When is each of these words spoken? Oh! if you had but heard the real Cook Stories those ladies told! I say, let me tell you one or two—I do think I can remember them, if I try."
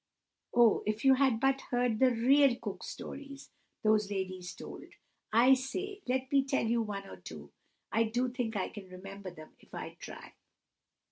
Oh! 0.55 0.81
if 0.87 1.05
you 1.05 1.13
had 1.13 1.39
but 1.39 1.61
heard 1.69 1.99
the 1.99 2.09
real 2.09 2.55
Cook 2.59 2.83
Stories 2.83 3.51
those 3.83 4.09
ladies 4.09 4.55
told! 4.55 4.85
I 5.31 5.53
say, 5.53 6.01
let 6.07 6.31
me 6.31 6.43
tell 6.43 6.65
you 6.65 6.81
one 6.81 7.05
or 7.07 7.17
two—I 7.17 8.05
do 8.05 8.27
think 8.29 8.55
I 8.55 8.69
can 8.69 8.89
remember 8.89 9.29
them, 9.29 9.55
if 9.59 9.75
I 9.75 9.97
try." 9.99 10.33